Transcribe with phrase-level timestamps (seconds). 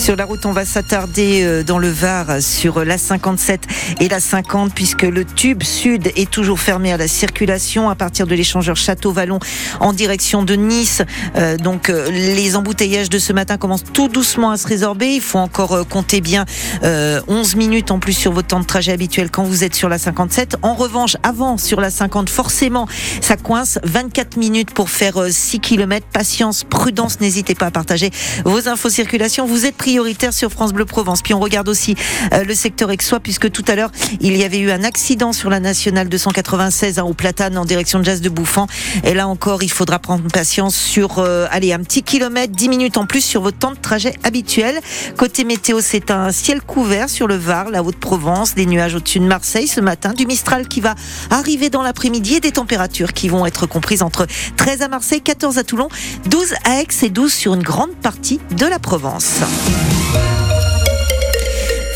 [0.00, 3.66] Sur la route, on va s'attarder euh, dans le Var sur la 57
[4.00, 8.26] et la 50 puisque le tube sud est toujours fermé à la circulation à partir
[8.26, 9.40] de l'échangeur Château-Vallon
[9.78, 11.02] en direction de Nice.
[11.36, 15.08] Euh, donc euh, les embouteillages de ce matin commencent tout doucement à se résorber.
[15.08, 16.46] Il faut encore compter bien
[16.82, 19.98] 11 minutes en plus sur votre temps de trajet habituel quand vous êtes sur la
[19.98, 20.56] 57.
[20.62, 22.88] En revanche, avant sur la 50, forcément,
[23.20, 26.06] ça coince 24 minutes pour faire 6 km.
[26.10, 28.10] Patience, prudence, n'hésitez pas à partager
[28.46, 29.44] vos infos circulation.
[29.44, 31.20] Vous êtes prioritaire sur France Bleu Provence.
[31.20, 31.96] Puis on regarde aussi
[32.32, 33.90] euh, le secteur Aixois, puisque tout à l'heure,
[34.20, 38.04] il y avait eu un accident sur la nationale 296 à Platane en direction de
[38.04, 38.68] Jazz de Bouffant.
[39.02, 42.98] Et là encore, il faudra prendre patience sur, euh, allez, un petit kilomètre, 10 minutes
[42.98, 44.78] en plus sur votre temps de trajet habituel.
[45.16, 49.26] Côté météo, c'est un ciel couvert sur le Var, la Haute-Provence, des nuages au-dessus de
[49.26, 50.94] Marseille ce matin, du Mistral qui va
[51.30, 55.58] arriver dans l'après-midi et des températures qui vont être comprises entre 13 à Marseille, 14
[55.58, 55.88] à Toulon,
[56.26, 59.40] 12 à Aix et 12 sur une grande partie de la Provence.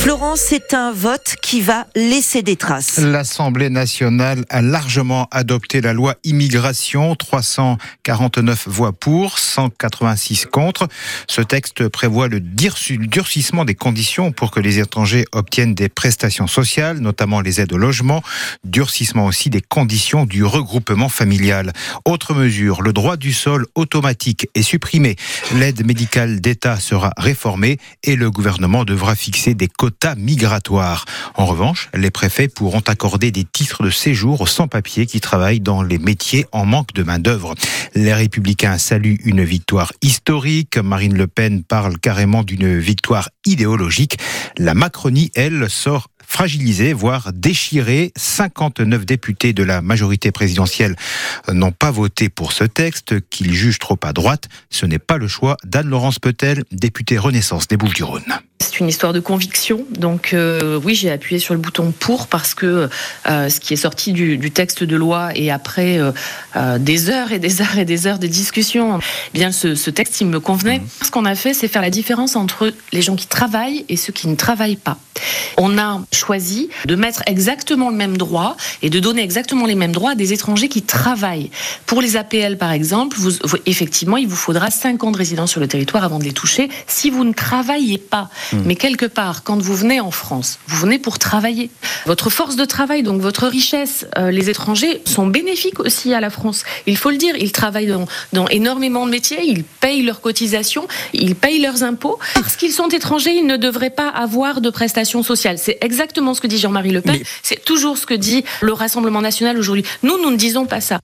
[0.00, 2.96] Florence, c'est un vote qui va laisser des traces.
[2.96, 10.88] L'Assemblée nationale a largement adopté la loi immigration, 349 voix pour, 186 contre.
[11.28, 17.00] Ce texte prévoit le durcissement des conditions pour que les étrangers obtiennent des prestations sociales,
[17.00, 18.22] notamment les aides au logement,
[18.64, 21.74] durcissement aussi des conditions du regroupement familial.
[22.06, 25.16] Autre mesure, le droit du sol automatique est supprimé.
[25.56, 29.89] L'aide médicale d'État sera réformée et le gouvernement devra fixer des quotas
[31.34, 35.82] En revanche, les préfets pourront accorder des titres de séjour aux sans-papiers qui travaillent dans
[35.82, 37.54] les métiers en manque de main-d'œuvre.
[37.94, 40.76] Les républicains saluent une victoire historique.
[40.78, 44.18] Marine Le Pen parle carrément d'une victoire idéologique.
[44.58, 48.12] La Macronie, elle, sort fragilisée, voire déchirée.
[48.16, 50.96] 59 députés de la majorité présidentielle
[51.52, 54.48] n'ont pas voté pour ce texte qu'ils jugent trop à droite.
[54.70, 58.40] Ce n'est pas le choix d'Anne-Laurence Petel, députée Renaissance des Bouches-du-Rhône.
[58.80, 59.84] Une histoire de conviction.
[59.90, 62.88] Donc euh, oui, j'ai appuyé sur le bouton pour parce que
[63.28, 67.38] euh, ce qui est sorti du, texte de loi et après euh, des heures et
[67.38, 68.98] des heures et des heures de discussion,
[69.34, 70.78] eh bien ce, texte il me convenait.
[70.78, 71.04] Mmh.
[71.04, 74.14] Ce qu'on a fait, c'est faire la différence entre les gens qui travaillent et ceux
[74.14, 74.96] qui ne travaillent pas.
[75.56, 79.92] On a choisi de mettre exactement le même droit et de donner exactement les mêmes
[79.92, 81.50] droits à des étrangers qui travaillent.
[81.86, 83.32] Pour les APL par exemple, vous,
[83.66, 86.70] effectivement, il vous faudra 5 ans de résidence sur le territoire avant de les toucher
[86.86, 88.30] si vous ne travaillez pas.
[88.52, 88.62] Hmm.
[88.70, 91.70] Mais quelque part, quand vous venez en France, vous venez pour travailler.
[92.06, 96.30] Votre force de travail, donc votre richesse, euh, les étrangers sont bénéfiques aussi à la
[96.30, 96.62] France.
[96.86, 97.92] Il faut le dire, ils travaillent
[98.32, 102.20] dans, énormément de métiers, ils payent leurs cotisations, ils payent leurs impôts.
[102.34, 105.58] Parce qu'ils sont étrangers, ils ne devraient pas avoir de prestations sociales.
[105.58, 107.18] C'est exactement ce que dit Jean-Marie Le Pen.
[107.42, 109.84] C'est toujours ce que dit le Rassemblement national aujourd'hui.
[110.04, 111.00] Nous, nous ne disons pas ça.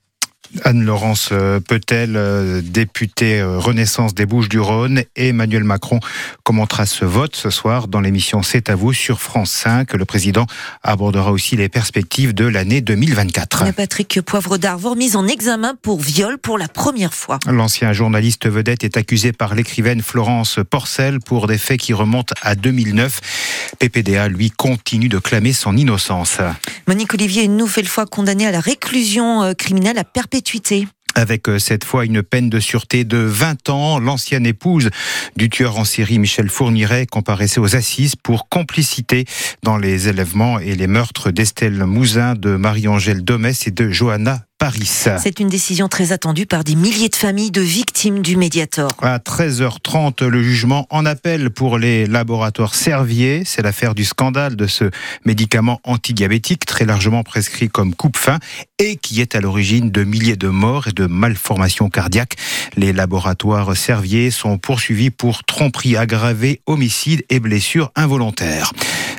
[0.64, 6.00] Anne-Laurence euh, Petel, euh, députée euh, Renaissance des Bouches-du-Rhône, et Emmanuel Macron
[6.42, 9.92] commentera ce vote ce soir dans l'émission C'est à vous sur France 5.
[9.94, 10.46] Le président
[10.82, 13.72] abordera aussi les perspectives de l'année 2024.
[13.72, 17.38] Patrick Poivre d'Arvor, mise en examen pour viol pour la première fois.
[17.46, 22.54] L'ancien journaliste vedette est accusé par l'écrivaine Florence Porcel pour des faits qui remontent à
[22.54, 23.20] 2009.
[23.78, 26.38] PPDA, lui, continue de clamer son innocence.
[26.88, 30.86] Monique Olivier une nouvelle fois condamnée à la réclusion criminelle à perpétuité
[31.16, 33.98] avec euh, cette fois une peine de sûreté de 20 ans.
[33.98, 34.90] L'ancienne épouse
[35.36, 39.24] du tueur en série Michel Fourniret comparaissait aux assises pour complicité
[39.62, 44.86] dans les élèvements et les meurtres d'Estelle Mouzin, de Marie-Angèle Domès et de Johanna Paris.
[45.18, 48.90] C'est une décision très attendue par des milliers de familles de victimes du Mediator.
[49.02, 53.42] À 13h30, le jugement en appel pour les laboratoires Servier.
[53.44, 54.90] C'est l'affaire du scandale de ce
[55.26, 58.38] médicament antidiabétique très largement prescrit comme coupe-faim
[58.78, 62.36] et qui est à l'origine de milliers de morts et de malformations cardiaques.
[62.76, 68.72] Les laboratoires Servier sont poursuivis pour tromperie aggravée, homicide et blessures involontaires.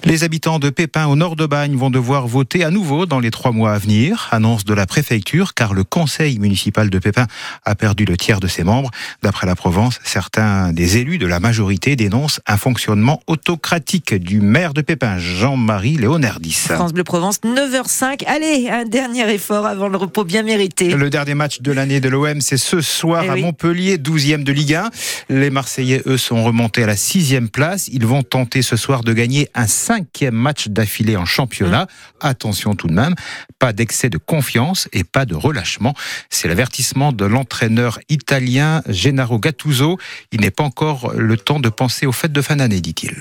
[0.04, 3.32] Les habitants de Pépin au nord de Bagne vont devoir voter à nouveau dans les
[3.32, 7.28] trois mois à venir, annonce de la préfecture, car le conseil municipal de Pépin
[7.66, 8.92] a perdu le tiers de ses membres.
[9.24, 14.74] D'après la Provence, certains des élus de la majorité dénoncent un fonctionnement autocratique du maire
[14.74, 16.54] de Pépin, Jean-Marie Léonardis.
[16.70, 18.26] France Bleu Provence, 9h05.
[18.26, 20.96] Allez, un dernier effort avant le repos bien mérité.
[20.96, 24.54] Le dernier match de l'année de l'OM, c'est ce soir eh à Montpellier, 12e de
[24.54, 24.90] Ligue 1.
[25.30, 27.90] Les Marseillais, eux, sont remontés à la 6e place.
[27.92, 31.84] Ils vont tenter ce soir de gagner un cinquième match d'affilée en championnat.
[31.86, 32.28] Mmh.
[32.28, 33.16] Attention tout de même,
[33.60, 35.94] pas d'excès de confiance et pas de relâchement.
[36.30, 39.98] C'est l'avertissement de l'entraîneur italien Gennaro Gattuso.
[40.32, 43.16] Il n'est pas encore le temps de penser aux fêtes de fin d'année, dit-il.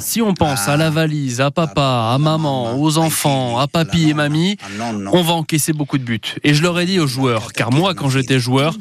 [0.00, 4.14] Si on pense à la valise, à papa, à maman, aux enfants, à papy et
[4.14, 4.56] mamie,
[5.12, 6.20] on va encaisser beaucoup de buts.
[6.42, 8.76] Et je leur ai dit aux joueurs, car moi, quand j'étais joueur,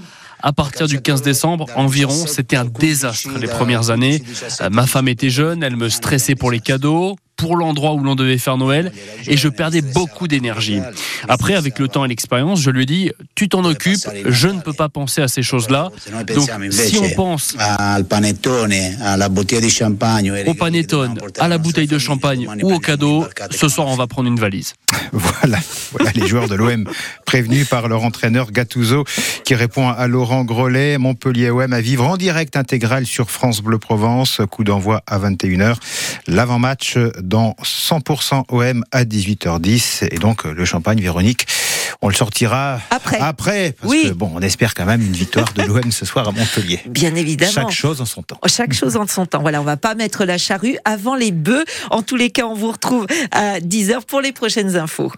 [0.45, 4.21] À partir du 15 décembre environ, c'était un désastre les premières années.
[4.69, 8.37] Ma femme était jeune, elle me stressait pour les cadeaux pour l'endroit où l'on devait
[8.37, 8.93] faire Noël
[9.27, 10.79] et je perdais beaucoup d'énergie.
[11.27, 14.61] Après, avec le temps et l'expérience, je lui ai dit, tu t'en occupes, je ne
[14.61, 15.89] peux pas penser à ces choses-là.
[16.33, 17.57] Donc, si on pense
[17.99, 18.73] au panettone,
[19.03, 19.27] à la
[21.57, 24.73] bouteille de champagne ou au cadeau, ce soir, on va prendre une valise.
[25.41, 25.59] Voilà,
[25.91, 26.89] voilà les joueurs de l'OM
[27.25, 29.03] prévenus par leur entraîneur Gattuso
[29.43, 30.97] qui répond à Laurent Grollet.
[30.97, 34.41] Montpellier OM à vivre en direct intégral sur France Bleu Provence.
[34.49, 35.75] Coup d'envoi à 21h.
[36.27, 40.07] L'avant-match dans 100% OM à 18h10.
[40.09, 41.45] Et donc le champagne, Véronique,
[42.01, 43.19] on le sortira après.
[43.19, 44.03] Après, parce oui.
[44.09, 46.81] que bon, on espère quand même une victoire de l'OM ce soir à Montpellier.
[46.87, 47.51] Bien évidemment.
[47.51, 48.39] Chaque chose en son temps.
[48.45, 49.41] Chaque chose en son temps.
[49.41, 51.65] Voilà, on va pas mettre la charrue avant les bœufs.
[51.89, 55.11] En tous les cas, on vous retrouve à 10h pour les prochaines infos.